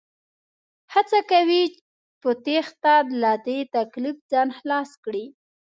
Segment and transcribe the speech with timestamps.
[0.93, 1.63] هڅه کوي
[2.21, 5.25] په تېښته له دې تکليف ځان خلاص کړي